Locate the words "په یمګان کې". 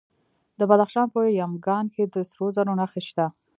1.13-2.03